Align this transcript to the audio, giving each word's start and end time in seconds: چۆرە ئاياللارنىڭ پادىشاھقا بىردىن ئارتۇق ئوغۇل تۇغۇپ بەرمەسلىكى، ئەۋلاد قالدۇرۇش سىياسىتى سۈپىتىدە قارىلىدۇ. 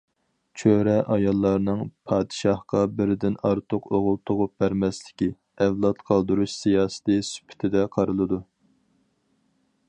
چۆرە 0.59 0.93
ئاياللارنىڭ 1.15 1.83
پادىشاھقا 2.11 2.81
بىردىن 3.01 3.35
ئارتۇق 3.49 3.91
ئوغۇل 3.99 4.17
تۇغۇپ 4.31 4.65
بەرمەسلىكى، 4.65 5.29
ئەۋلاد 5.67 6.03
قالدۇرۇش 6.09 6.57
سىياسىتى 6.63 7.21
سۈپىتىدە 7.31 7.85
قارىلىدۇ. 7.99 8.43